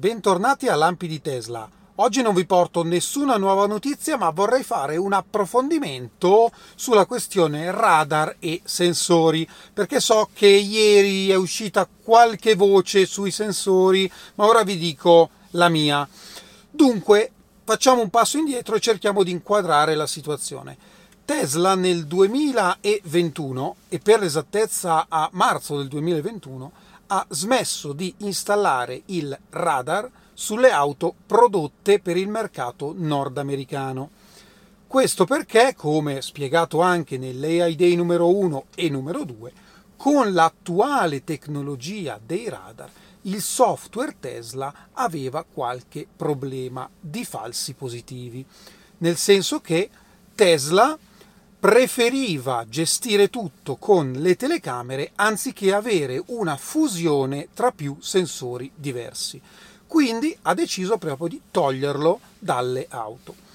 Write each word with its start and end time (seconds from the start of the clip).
bentornati 0.00 0.66
a 0.66 0.76
Lampi 0.76 1.06
di 1.06 1.20
Tesla. 1.20 1.68
Oggi 1.96 2.22
non 2.22 2.32
vi 2.32 2.46
porto 2.46 2.82
nessuna 2.82 3.36
nuova 3.36 3.66
notizia, 3.66 4.16
ma 4.16 4.30
vorrei 4.30 4.62
fare 4.62 4.96
un 4.96 5.12
approfondimento 5.12 6.50
sulla 6.74 7.04
questione 7.04 7.70
radar 7.70 8.36
e 8.38 8.62
sensori, 8.64 9.46
perché 9.74 10.00
so 10.00 10.30
che 10.32 10.46
ieri 10.46 11.28
è 11.28 11.34
uscita 11.34 11.86
qualche 12.02 12.54
voce 12.54 13.04
sui 13.04 13.30
sensori, 13.30 14.10
ma 14.36 14.46
ora 14.46 14.62
vi 14.62 14.78
dico 14.78 15.28
la 15.50 15.68
mia. 15.68 16.08
Dunque, 16.70 17.30
facciamo 17.62 18.00
un 18.00 18.08
passo 18.08 18.38
indietro 18.38 18.76
e 18.76 18.80
cerchiamo 18.80 19.22
di 19.22 19.32
inquadrare 19.32 19.94
la 19.94 20.06
situazione. 20.06 20.78
Tesla 21.26 21.74
nel 21.74 22.06
2021, 22.06 23.76
e 23.90 23.98
per 23.98 24.20
l'esattezza 24.20 25.04
a 25.10 25.28
marzo 25.32 25.76
del 25.76 25.88
2021, 25.88 26.72
ha 27.12 27.26
smesso 27.28 27.92
di 27.92 28.14
installare 28.18 29.02
il 29.06 29.36
radar 29.50 30.08
sulle 30.32 30.70
auto 30.70 31.14
prodotte 31.26 31.98
per 31.98 32.16
il 32.16 32.28
mercato 32.28 32.94
nordamericano. 32.96 34.10
Questo 34.86 35.24
perché, 35.24 35.74
come 35.76 36.22
spiegato 36.22 36.80
anche 36.80 37.18
nell'AI 37.18 37.74
Day 37.74 37.96
numero 37.96 38.28
1 38.28 38.64
e 38.76 38.88
numero 38.88 39.24
2, 39.24 39.52
con 39.96 40.32
l'attuale 40.32 41.24
tecnologia 41.24 42.18
dei 42.24 42.48
radar 42.48 42.90
il 43.22 43.42
software 43.42 44.16
Tesla 44.18 44.72
aveva 44.92 45.44
qualche 45.44 46.06
problema 46.16 46.88
di 46.98 47.24
falsi 47.24 47.74
positivi, 47.74 48.44
nel 48.98 49.16
senso 49.16 49.60
che 49.60 49.90
Tesla 50.34 50.96
preferiva 51.60 52.64
gestire 52.66 53.28
tutto 53.28 53.76
con 53.76 54.12
le 54.12 54.34
telecamere 54.34 55.12
anziché 55.16 55.74
avere 55.74 56.22
una 56.28 56.56
fusione 56.56 57.48
tra 57.52 57.70
più 57.70 57.98
sensori 58.00 58.72
diversi. 58.74 59.38
Quindi 59.86 60.34
ha 60.42 60.54
deciso 60.54 60.96
proprio 60.96 61.28
di 61.28 61.38
toglierlo 61.50 62.18
dalle 62.38 62.86
auto. 62.88 63.48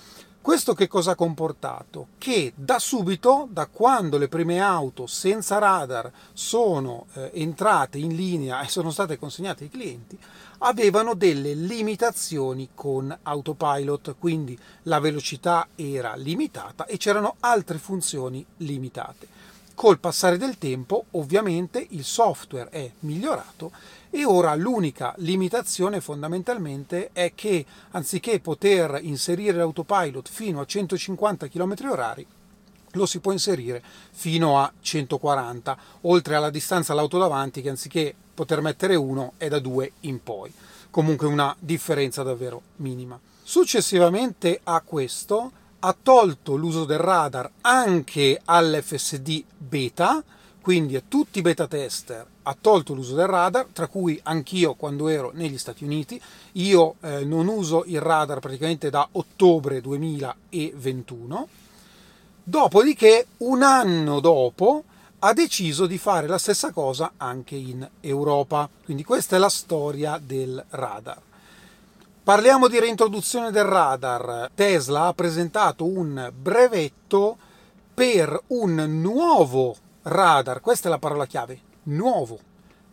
Questo 0.45 0.75
che 0.75 0.88
cosa 0.88 1.13
ha 1.13 1.15
comportato? 1.15 2.09
Che 2.19 2.53
da 2.55 2.77
subito, 2.77 3.47
da 3.49 3.65
quando 3.65 4.19
le 4.19 4.27
prime 4.27 4.59
auto 4.59 5.07
senza 5.07 5.57
radar 5.57 6.11
sono 6.33 7.07
eh, 7.13 7.31
entrate 7.33 7.97
in 7.97 8.15
linea 8.15 8.61
e 8.61 8.67
sono 8.67 8.91
state 8.91 9.17
consegnate 9.17 9.63
ai 9.63 9.71
clienti, 9.71 10.16
avevano 10.59 11.16
delle 11.16 11.55
limitazioni 11.55 12.69
con 12.75 13.17
autopilot, 13.23 14.17
quindi 14.19 14.55
la 14.83 14.99
velocità 14.99 15.69
era 15.73 16.13
limitata 16.13 16.85
e 16.85 16.97
c'erano 16.97 17.38
altre 17.39 17.79
funzioni 17.79 18.45
limitate. 18.57 19.27
Col 19.75 19.99
passare 19.99 20.37
del 20.37 20.57
tempo, 20.57 21.07
ovviamente, 21.11 21.85
il 21.89 22.05
software 22.05 22.69
è 22.69 22.89
migliorato 22.99 23.73
e 24.09 24.23
ora 24.23 24.55
l'unica 24.55 25.13
limitazione 25.17 25.99
fondamentalmente 25.99 27.09
è 27.11 27.33
che 27.35 27.65
anziché 27.91 28.39
poter 28.39 28.97
inserire 29.01 29.57
l'autopilot 29.57 30.29
fino 30.29 30.61
a 30.61 30.65
150 30.65 31.49
km/h, 31.49 32.25
lo 32.91 33.05
si 33.05 33.19
può 33.19 33.33
inserire 33.33 33.83
fino 34.11 34.61
a 34.61 34.71
140, 34.79 35.77
oltre 36.01 36.35
alla 36.35 36.49
distanza 36.49 36.93
all'auto 36.93 37.17
davanti 37.17 37.61
che 37.61 37.69
anziché 37.69 38.15
poter 38.33 38.61
mettere 38.61 38.95
uno 38.95 39.33
è 39.35 39.49
da 39.49 39.59
due 39.59 39.91
in 40.01 40.23
poi. 40.23 40.53
Comunque 40.89 41.27
una 41.27 41.53
differenza 41.59 42.23
davvero 42.23 42.61
minima. 42.77 43.19
Successivamente 43.43 44.61
a 44.63 44.79
questo 44.79 45.51
ha 45.88 45.95
tolto 46.02 46.55
l'uso 46.55 46.83
del 46.83 46.97
radar 46.97 47.50
anche 47.61 48.41
all'FSD 48.44 49.44
beta, 49.55 50.23
quindi 50.59 50.95
a 50.95 51.03
tutti 51.08 51.38
i 51.38 51.41
beta 51.44 51.67
tester 51.67 52.25
ha 52.41 52.58
tolto 52.59 52.95
l'uso 52.95 53.14
del 53.14 53.28
radar, 53.28 53.67
tra 53.72 53.88
cui 53.88 54.19
anch'io 54.23 54.73
quando 54.73 55.09
ero 55.09 55.30
negli 55.36 55.59
Stati 55.59 55.83
Uniti. 55.83 56.19
Io 56.53 56.95
eh, 57.02 57.23
non 57.23 57.47
uso 57.47 57.83
il 57.86 58.02
radar 58.02 58.39
praticamente 58.39 58.89
da 58.89 59.08
ottobre 59.11 59.79
2021. 59.79 61.47
Dopodiché, 62.44 63.28
un 63.38 63.62
anno 63.62 64.19
dopo, 64.19 64.84
ha 65.19 65.34
deciso 65.34 65.85
di 65.85 66.00
fare 66.00 66.25
la 66.25 66.40
stessa 66.40 66.72
cosa 66.72 67.13
anche 67.18 67.56
in 67.56 67.88
Europa. 68.01 68.68
Quindi 68.84 69.03
questa 69.03 69.35
è 69.35 69.40
la 69.40 69.50
storia 69.50 70.19
del 70.24 70.63
radar. 70.69 71.22
Parliamo 72.25 72.68
di 72.68 72.80
reintroduzione 72.80 73.52
del 73.52 73.66
radar. 73.66 74.50
Tesla 74.56 75.06
ha 75.06 75.13
presentato 75.13 75.86
un 75.86 76.31
brevetto 76.36 77.38
per 77.94 78.41
un 78.47 78.74
nuovo 79.00 79.75
radar, 80.02 80.59
questa 80.59 80.88
è 80.88 80.90
la 80.90 80.97
parola 80.97 81.28
chiave, 81.28 81.59
nuovo 81.84 82.40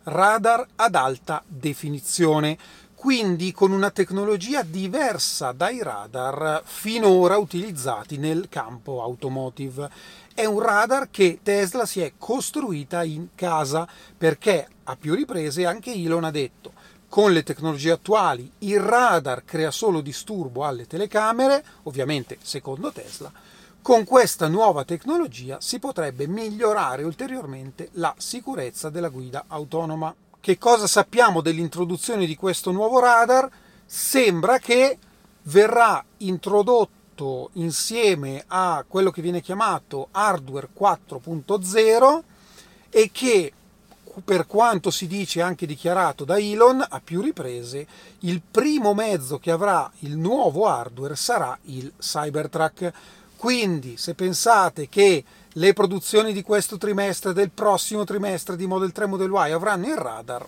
radar 0.03 0.63
ad 0.75 0.93
alta 0.93 1.41
definizione, 1.47 2.59
quindi 2.93 3.51
con 3.51 3.71
una 3.71 3.89
tecnologia 3.89 4.61
diversa 4.61 5.51
dai 5.51 5.81
radar 5.81 6.61
finora 6.63 7.37
utilizzati 7.37 8.17
nel 8.17 8.47
campo 8.49 9.01
automotive. 9.01 9.89
È 10.31 10.45
un 10.45 10.59
radar 10.59 11.09
che 11.09 11.39
Tesla 11.41 11.87
si 11.87 12.01
è 12.01 12.13
costruita 12.19 13.03
in 13.03 13.29
casa 13.33 13.87
perché 14.15 14.67
a 14.83 14.95
più 14.95 15.15
riprese 15.15 15.65
anche 15.65 15.91
Elon 15.91 16.23
ha 16.23 16.31
detto 16.31 16.82
con 17.13 17.31
le 17.31 17.43
tecnologie 17.43 17.91
attuali 17.91 18.51
il 18.59 18.79
radar 18.79 19.45
crea 19.45 19.69
solo 19.69 20.01
disturbo 20.01 20.65
alle 20.65 20.87
telecamere, 20.87 21.63
ovviamente 21.83 22.39
secondo 22.41 22.91
Tesla, 22.91 23.31
con 23.83 24.03
questa 24.03 24.47
nuova 24.47 24.83
tecnologia 24.83 25.61
si 25.61 25.77
potrebbe 25.77 26.25
migliorare 26.25 27.03
ulteriormente 27.03 27.89
la 27.91 28.15
sicurezza 28.17 28.89
della 28.89 29.09
guida 29.09 29.43
autonoma. 29.47 30.11
Che 30.39 30.57
cosa 30.57 30.87
sappiamo 30.87 31.41
dell'introduzione 31.41 32.25
di 32.25 32.35
questo 32.35 32.71
nuovo 32.71 32.99
radar? 32.99 33.47
Sembra 33.85 34.57
che 34.57 34.97
verrà 35.43 36.03
introdotto 36.17 37.51
insieme 37.53 38.43
a 38.47 38.83
quello 38.87 39.11
che 39.11 39.21
viene 39.21 39.41
chiamato 39.41 40.07
hardware 40.09 40.69
4.0 40.75 42.21
e 42.89 43.11
che 43.13 43.53
per 44.23 44.45
quanto 44.45 44.91
si 44.91 45.07
dice 45.07 45.41
anche 45.41 45.65
dichiarato 45.65 46.23
da 46.23 46.37
Elon 46.37 46.85
a 46.87 47.01
più 47.03 47.21
riprese, 47.21 47.87
il 48.19 48.41
primo 48.41 48.93
mezzo 48.93 49.39
che 49.39 49.51
avrà 49.51 49.89
il 49.99 50.17
nuovo 50.17 50.67
hardware 50.67 51.15
sarà 51.15 51.57
il 51.63 51.91
Cybertruck. 51.97 52.93
Quindi, 53.35 53.97
se 53.97 54.13
pensate 54.13 54.87
che 54.87 55.23
le 55.53 55.73
produzioni 55.73 56.33
di 56.33 56.41
questo 56.41 56.77
trimestre, 56.77 57.33
del 57.33 57.49
prossimo 57.49 58.03
trimestre 58.03 58.55
di 58.55 58.65
Model 58.65 58.91
3 58.91 59.05
Model 59.05 59.31
Y 59.31 59.51
avranno 59.51 59.87
il 59.87 59.95
radar, 59.95 60.45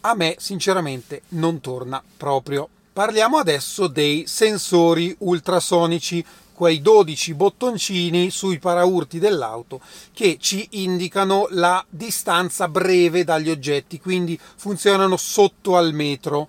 a 0.00 0.14
me 0.14 0.36
sinceramente 0.38 1.22
non 1.28 1.60
torna 1.60 2.02
proprio. 2.16 2.68
Parliamo 2.92 3.38
adesso 3.38 3.86
dei 3.86 4.24
sensori 4.26 5.14
ultrasonici 5.20 6.24
quei 6.52 6.80
12 6.80 7.34
bottoncini 7.34 8.30
sui 8.30 8.58
paraurti 8.58 9.18
dell'auto 9.18 9.80
che 10.12 10.36
ci 10.40 10.66
indicano 10.70 11.46
la 11.50 11.84
distanza 11.88 12.68
breve 12.68 13.24
dagli 13.24 13.50
oggetti, 13.50 13.98
quindi 13.98 14.38
funzionano 14.56 15.16
sotto 15.16 15.76
al 15.76 15.92
metro. 15.92 16.48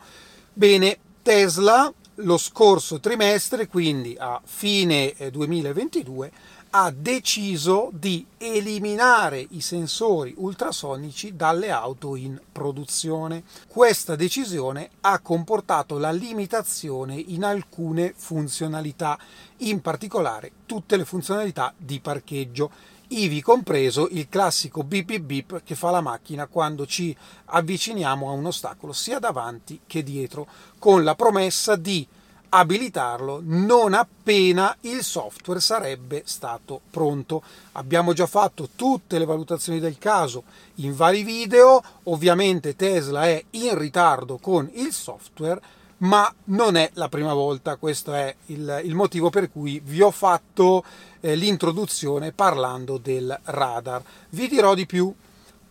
Bene, 0.54 0.98
Tesla 1.22 1.92
lo 2.18 2.38
scorso 2.38 3.00
trimestre, 3.00 3.68
quindi 3.68 4.16
a 4.20 4.40
fine 4.44 5.16
2022, 5.32 6.28
eh, 6.28 6.32
ha 6.76 6.90
deciso 6.90 7.92
di 7.94 8.26
eliminare 8.38 9.46
i 9.52 9.62
sensori 9.62 10.34
ultrasonici 10.38 11.36
dalle 11.36 11.70
auto 11.70 12.16
in 12.16 12.40
produzione. 12.52 13.44
Questa 13.68 14.16
decisione 14.16 14.90
ha 15.02 15.20
comportato 15.20 16.00
la 16.00 16.12
limitazione 16.12 17.14
in 17.14 17.44
alcune 17.44 18.14
funzionalità, 18.16 19.20
in 19.58 19.82
particolare 19.82 20.52
tutte 20.66 20.98
le 20.98 21.06
funzionalità 21.06 21.72
di 21.78 22.00
parcheggio, 22.00 22.72
ivi 23.10 23.40
compreso 23.44 24.08
il 24.10 24.28
classico 24.28 24.84
beep 24.84 25.06
beep 25.06 25.22
beep 25.22 25.64
che 25.64 25.76
fa 25.76 25.92
la 25.92 26.02
macchina 26.02 26.48
quando 26.48 26.88
ci 26.88 27.16
avviciniamo 27.46 28.28
a 28.28 28.34
un 28.34 28.48
ostacolo 28.48 28.94
sia 28.94 29.20
davanti 29.20 29.82
che 29.86 30.02
dietro, 30.02 30.48
con 30.80 31.04
la 31.04 31.14
promessa 31.14 31.76
di 31.76 32.08
abilitarlo 32.56 33.42
non 33.44 33.96
appena 33.96 34.76
il 34.82 35.04
software 35.04 35.60
sarebbe 35.60 36.22
stato 36.26 36.82
pronto. 36.92 37.42
Abbiamo 37.74 38.14
già 38.14 38.28
fatto 38.28 38.70
tutte 38.76 39.18
le 39.18 39.26
valutazioni 39.26 39.80
del 39.80 39.98
caso 39.98 40.44
in 40.76 40.96
vari 40.96 41.24
video, 41.24 41.82
ovviamente 42.04 42.76
Tesla 42.76 43.24
è 43.26 43.44
in 43.52 43.76
ritardo 43.78 44.38
con 44.38 44.70
il 44.74 44.94
software, 44.94 45.60
ma 45.98 46.32
non 46.46 46.76
è 46.76 46.92
la 46.94 47.10
prima 47.10 47.34
volta, 47.34 47.78
questo 47.78 48.14
è 48.14 48.36
il, 48.48 48.82
il 48.84 48.94
motivo 48.94 49.32
per 49.32 49.52
cui 49.52 49.82
vi 49.84 50.02
ho 50.02 50.12
fatto 50.12 50.84
eh, 51.22 51.36
l'introduzione 51.36 52.34
parlando 52.34 52.98
del 52.98 53.36
radar. 53.46 54.04
Vi 54.30 54.48
dirò 54.48 54.76
di 54.76 54.86
più, 54.86 55.12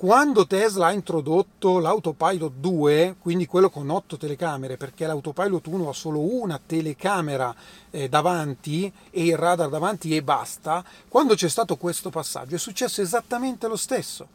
quando 0.02 0.48
Tesla 0.48 0.86
ha 0.86 0.92
introdotto 0.92 1.78
l'autopilot 1.78 2.54
2, 2.56 3.14
quindi 3.20 3.46
quello 3.46 3.70
con 3.70 3.88
8 3.88 4.16
telecamere, 4.16 4.76
perché 4.76 5.06
l'autopilot 5.06 5.64
1 5.64 5.88
ha 5.88 5.92
solo 5.92 6.18
una 6.18 6.58
telecamera 6.58 7.54
eh, 7.88 8.08
davanti 8.08 8.92
e 9.10 9.26
il 9.26 9.36
radar 9.36 9.68
davanti 9.68 10.16
e 10.16 10.24
basta, 10.24 10.84
quando 11.06 11.36
c'è 11.36 11.48
stato 11.48 11.76
questo 11.76 12.10
passaggio 12.10 12.56
è 12.56 12.58
successo 12.58 13.00
esattamente 13.00 13.68
lo 13.68 13.76
stesso. 13.76 14.26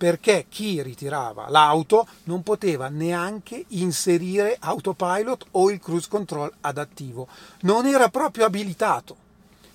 perché 0.00 0.46
chi 0.48 0.80
ritirava 0.80 1.50
l'auto 1.50 2.06
non 2.24 2.42
poteva 2.42 2.88
neanche 2.88 3.66
inserire 3.68 4.56
autopilot 4.58 5.48
o 5.50 5.70
il 5.70 5.78
cruise 5.78 6.08
control 6.08 6.50
adattivo, 6.62 7.28
non 7.60 7.84
era 7.84 8.08
proprio 8.08 8.46
abilitato. 8.46 9.28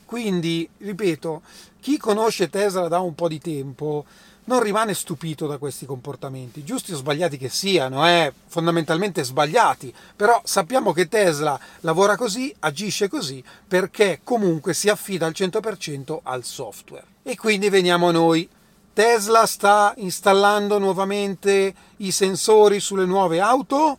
Quindi, 0.05 0.67
ripeto, 0.79 1.43
chi 1.79 1.97
conosce 1.97 2.49
Tesla 2.49 2.87
da 2.87 2.99
un 2.99 3.13
po' 3.13 3.27
di 3.27 3.39
tempo 3.39 4.05
non 4.45 4.61
rimane 4.61 4.93
stupito 4.93 5.47
da 5.47 5.57
questi 5.57 5.85
comportamenti, 5.85 6.63
giusti 6.63 6.93
o 6.93 6.97
sbagliati 6.97 7.37
che 7.37 7.49
siano, 7.49 8.07
eh, 8.07 8.31
fondamentalmente 8.47 9.23
sbagliati, 9.23 9.93
però 10.15 10.39
sappiamo 10.43 10.91
che 10.93 11.07
Tesla 11.07 11.59
lavora 11.81 12.15
così, 12.15 12.53
agisce 12.59 13.07
così, 13.07 13.43
perché 13.67 14.21
comunque 14.23 14.73
si 14.73 14.89
affida 14.89 15.25
al 15.25 15.33
100% 15.35 16.19
al 16.23 16.43
software. 16.43 17.05
E 17.23 17.35
quindi 17.35 17.69
veniamo 17.69 18.09
a 18.09 18.11
noi. 18.11 18.47
Tesla 18.93 19.45
sta 19.45 19.93
installando 19.97 20.77
nuovamente 20.77 21.73
i 21.97 22.11
sensori 22.11 22.79
sulle 22.79 23.05
nuove 23.05 23.39
auto? 23.41 23.97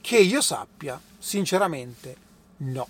Che 0.00 0.18
io 0.18 0.40
sappia, 0.40 1.00
sinceramente, 1.18 2.16
no. 2.58 2.86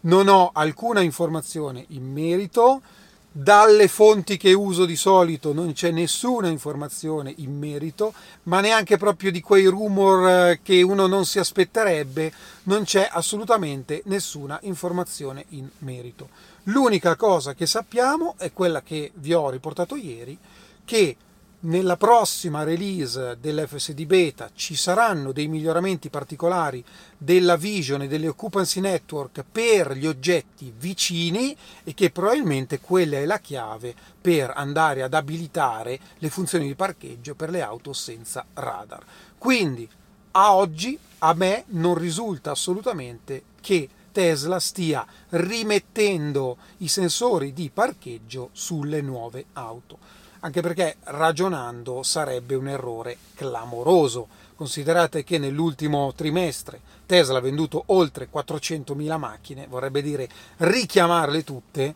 Non 0.00 0.28
ho 0.28 0.50
alcuna 0.52 1.00
informazione 1.00 1.86
in 1.88 2.04
merito 2.12 2.82
dalle 3.36 3.88
fonti 3.88 4.36
che 4.36 4.52
uso 4.52 4.84
di 4.84 4.94
solito 4.94 5.52
non 5.52 5.72
c'è 5.72 5.90
nessuna 5.90 6.46
informazione 6.46 7.34
in 7.38 7.58
merito, 7.58 8.14
ma 8.44 8.60
neanche 8.60 8.96
proprio 8.96 9.32
di 9.32 9.40
quei 9.40 9.66
rumor 9.66 10.28
eh, 10.28 10.60
che 10.62 10.82
uno 10.82 11.08
non 11.08 11.26
si 11.26 11.40
aspetterebbe, 11.40 12.32
non 12.64 12.84
c'è 12.84 13.08
assolutamente 13.10 14.02
nessuna 14.04 14.56
informazione 14.62 15.46
in 15.48 15.68
merito. 15.78 16.28
L'unica 16.64 17.16
cosa 17.16 17.54
che 17.54 17.66
sappiamo 17.66 18.36
è 18.38 18.52
quella 18.52 18.82
che 18.82 19.10
vi 19.14 19.34
ho 19.34 19.50
riportato 19.50 19.96
ieri, 19.96 20.38
che 20.84 21.16
nella 21.64 21.96
prossima 21.96 22.62
release 22.62 23.38
dell'FSD 23.40 24.04
beta 24.04 24.50
ci 24.54 24.74
saranno 24.74 25.32
dei 25.32 25.48
miglioramenti 25.48 26.10
particolari 26.10 26.84
della 27.16 27.56
vision 27.56 28.02
e 28.02 28.08
delle 28.08 28.28
occupancy 28.28 28.80
network 28.80 29.44
per 29.50 29.92
gli 29.96 30.06
oggetti 30.06 30.72
vicini 30.76 31.56
e 31.82 31.94
che 31.94 32.10
probabilmente 32.10 32.80
quella 32.80 33.16
è 33.16 33.24
la 33.24 33.38
chiave 33.38 33.94
per 34.20 34.52
andare 34.54 35.02
ad 35.02 35.14
abilitare 35.14 35.98
le 36.18 36.28
funzioni 36.28 36.66
di 36.66 36.74
parcheggio 36.74 37.34
per 37.34 37.50
le 37.50 37.62
auto 37.62 37.92
senza 37.92 38.44
radar. 38.54 39.04
Quindi 39.38 39.88
a 40.32 40.54
oggi 40.54 40.98
a 41.18 41.32
me 41.34 41.64
non 41.68 41.94
risulta 41.94 42.50
assolutamente 42.50 43.42
che 43.60 43.88
Tesla 44.12 44.60
stia 44.60 45.06
rimettendo 45.30 46.58
i 46.78 46.88
sensori 46.88 47.52
di 47.52 47.70
parcheggio 47.72 48.50
sulle 48.52 49.00
nuove 49.00 49.46
auto 49.54 50.22
anche 50.44 50.60
perché 50.60 50.96
ragionando 51.04 52.02
sarebbe 52.02 52.54
un 52.54 52.68
errore 52.68 53.16
clamoroso. 53.34 54.28
Considerate 54.54 55.24
che 55.24 55.38
nell'ultimo 55.38 56.12
trimestre 56.14 56.80
Tesla 57.06 57.38
ha 57.38 57.40
venduto 57.40 57.84
oltre 57.86 58.28
400.000 58.32 59.18
macchine, 59.18 59.66
vorrebbe 59.66 60.00
dire 60.02 60.28
richiamarle 60.58 61.42
tutte, 61.44 61.94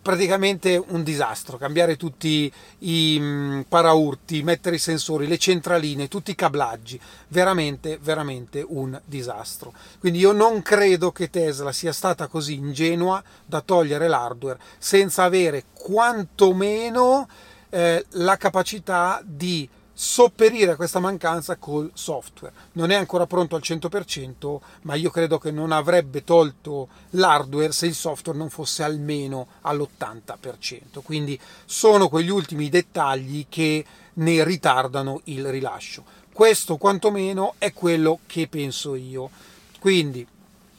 praticamente 0.00 0.82
un 0.88 1.02
disastro, 1.02 1.58
cambiare 1.58 1.96
tutti 1.96 2.50
i 2.78 3.18
mm, 3.20 3.60
paraurti, 3.62 4.44
mettere 4.44 4.76
i 4.76 4.78
sensori, 4.78 5.26
le 5.26 5.36
centraline, 5.36 6.06
tutti 6.06 6.30
i 6.30 6.36
cablaggi, 6.36 6.98
veramente, 7.28 7.98
veramente 8.00 8.64
un 8.66 8.98
disastro. 9.04 9.72
Quindi 9.98 10.20
io 10.20 10.30
non 10.30 10.62
credo 10.62 11.10
che 11.10 11.30
Tesla 11.30 11.72
sia 11.72 11.92
stata 11.92 12.28
così 12.28 12.54
ingenua 12.54 13.22
da 13.44 13.60
togliere 13.60 14.06
l'hardware 14.06 14.60
senza 14.78 15.24
avere 15.24 15.64
quantomeno 15.72 17.26
eh, 17.76 18.06
la 18.12 18.38
capacità 18.38 19.20
di 19.22 19.68
sopperire 19.92 20.72
a 20.72 20.76
questa 20.76 20.98
mancanza 20.98 21.56
col 21.56 21.90
software. 21.92 22.54
Non 22.72 22.90
è 22.90 22.94
ancora 22.94 23.26
pronto 23.26 23.54
al 23.54 23.60
100%, 23.62 24.60
ma 24.82 24.94
io 24.94 25.10
credo 25.10 25.36
che 25.36 25.50
non 25.50 25.72
avrebbe 25.72 26.24
tolto 26.24 26.88
l'hardware 27.10 27.72
se 27.72 27.84
il 27.84 27.94
software 27.94 28.38
non 28.38 28.48
fosse 28.48 28.82
almeno 28.82 29.48
all'80%. 29.60 31.02
Quindi 31.02 31.38
sono 31.66 32.08
quegli 32.08 32.30
ultimi 32.30 32.70
dettagli 32.70 33.44
che 33.50 33.84
ne 34.14 34.42
ritardano 34.42 35.20
il 35.24 35.46
rilascio. 35.50 36.02
Questo 36.32 36.78
quantomeno 36.78 37.56
è 37.58 37.74
quello 37.74 38.20
che 38.24 38.48
penso 38.48 38.94
io. 38.94 39.28
Quindi 39.78 40.26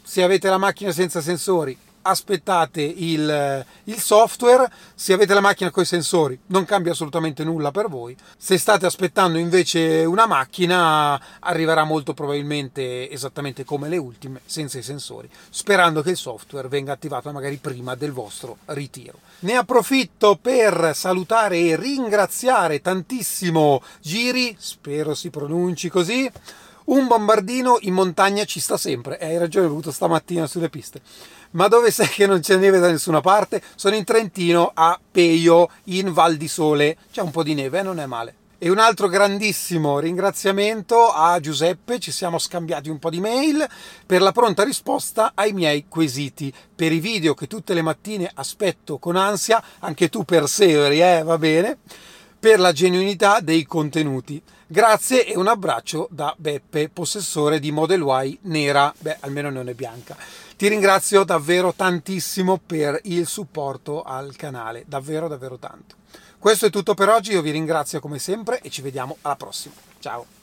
se 0.01 0.23
avete 0.23 0.50
la 0.50 0.57
macchina 0.57 0.91
senza 0.91 1.21
sensori 1.21 1.77
aspettate 2.07 2.81
il, 2.81 3.65
il, 3.83 4.00
software, 4.00 4.69
se 4.95 5.13
avete 5.13 5.33
la 5.33 5.42
macchina 5.42 5.71
con 5.71 5.83
i 5.83 5.86
sensori 5.86 6.38
non 6.48 6.65
cambia 6.65 6.94
assolutamente 6.94 7.44
nulla 7.44 7.71
per 7.71 7.88
voi, 7.88 8.15
se 8.38 8.57
state 8.57 8.86
aspettando 8.86 9.38
invece 9.38 10.06
una 10.06 10.25
macchina 10.25 11.19
arriverà 11.39 11.83
molto 11.83 12.13
probabilmente 12.13 13.09
esattamente 13.09 13.63
come 13.63 13.89
le 13.89 13.98
ultime, 13.98 14.42
senza 14.45 14.77
i 14.77 14.83
sensori, 14.83 15.30
sperando 15.50 16.01
che 16.01 16.12
il 16.12 16.18
software 16.18 16.68
venga 16.68 16.94
attivato 16.94 17.31
magari 17.31 17.57
prima 17.57 17.95
del 17.95 18.12
vostro 18.12 18.57
ritiro. 18.65 19.19
Ne 19.39 19.56
approfitto 19.56 20.38
per 20.42 20.92
salutare 20.95 21.60
e 21.60 21.75
ringraziare 21.75 22.81
tantissimo 22.81 23.83
Giri, 24.01 24.56
spero 24.57 25.13
si 25.13 25.30
pronunci 25.30 25.89
così, 25.89 26.31
un 26.86 27.07
bombardino 27.07 27.77
in 27.81 27.94
montagna 27.94 28.45
ci 28.45 28.60
sta 28.60 28.77
sempre, 28.77 29.19
e 29.19 29.25
hai 29.25 29.38
ragione, 29.38 29.65
ho 29.65 29.69
avuto 29.69 29.92
stamattina 29.92 30.48
sulle 30.48 30.69
piste 30.69 31.01
ma 31.51 31.67
dove 31.67 31.91
sai 31.91 32.07
che 32.07 32.27
non 32.27 32.39
c'è 32.39 32.57
neve 32.57 32.79
da 32.79 32.89
nessuna 32.89 33.21
parte? 33.21 33.61
Sono 33.75 33.95
in 33.95 34.03
Trentino, 34.03 34.71
a 34.73 34.99
Peio, 35.11 35.69
in 35.85 36.13
Val 36.13 36.35
di 36.35 36.47
Sole. 36.47 36.97
C'è 37.11 37.21
un 37.21 37.31
po' 37.31 37.44
di 37.44 37.53
neve, 37.53 37.79
eh? 37.79 37.83
non 37.83 37.99
è 37.99 38.05
male. 38.05 38.35
E 38.59 38.69
un 38.71 38.79
altro 38.79 39.07
grandissimo 39.07 39.99
ringraziamento 39.99 41.11
a 41.11 41.39
Giuseppe, 41.39 41.99
ci 41.99 42.11
siamo 42.11 42.39
scambiati 42.39 42.89
un 42.89 42.97
po' 42.97 43.11
di 43.11 43.19
mail 43.19 43.63
per 44.03 44.19
la 44.19 44.31
pronta 44.31 44.63
risposta 44.63 45.33
ai 45.35 45.53
miei 45.53 45.85
quesiti, 45.88 46.51
per 46.75 46.91
i 46.91 46.99
video 46.99 47.35
che 47.35 47.45
tutte 47.45 47.75
le 47.75 47.83
mattine 47.83 48.31
aspetto 48.33 48.97
con 48.97 49.15
ansia, 49.15 49.63
anche 49.79 50.09
tu 50.09 50.23
perseveri, 50.23 51.01
eh, 51.01 51.21
va 51.21 51.38
bene, 51.38 51.77
per 52.39 52.59
la 52.59 52.71
genuinità 52.71 53.41
dei 53.41 53.63
contenuti. 53.63 54.41
Grazie 54.65 55.27
e 55.27 55.38
un 55.38 55.47
abbraccio 55.47 56.07
da 56.09 56.33
Beppe, 56.35 56.89
possessore 56.89 57.59
di 57.59 57.71
Model 57.71 58.01
Y 58.01 58.39
nera, 58.43 58.91
beh 58.97 59.17
almeno 59.19 59.51
non 59.51 59.69
è 59.69 59.73
bianca. 59.73 60.17
Ti 60.57 60.68
ringrazio 60.68 61.24
davvero 61.24 61.71
tantissimo 61.71 62.57
per 62.57 63.00
il 63.04 63.27
supporto 63.27 64.01
al 64.01 64.36
canale, 64.36 64.86
davvero 64.88 65.27
davvero 65.27 65.57
tanto. 65.57 65.94
Questo 66.39 66.65
è 66.65 66.69
tutto 66.71 66.95
per 66.95 67.09
oggi, 67.09 67.33
io 67.33 67.44
vi 67.44 67.51
ringrazio 67.51 68.00
come 68.00 68.18
sempre 68.18 68.59
e 68.62 68.71
ci 68.71 68.81
vediamo 68.81 69.18
alla 69.21 69.36
prossima. 69.36 69.75
Ciao! 70.00 70.37